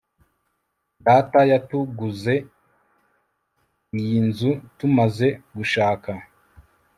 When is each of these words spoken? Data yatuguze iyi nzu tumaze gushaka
Data 1.05 1.39
yatuguze 1.51 2.33
iyi 3.99 4.19
nzu 4.27 4.51
tumaze 4.77 5.27
gushaka 5.55 6.11